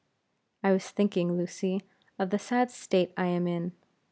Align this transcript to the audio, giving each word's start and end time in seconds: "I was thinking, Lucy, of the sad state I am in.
"I 0.63 0.71
was 0.71 0.89
thinking, 0.89 1.37
Lucy, 1.37 1.83
of 2.17 2.31
the 2.31 2.39
sad 2.39 2.71
state 2.71 3.13
I 3.17 3.25
am 3.27 3.45
in. 3.47 3.73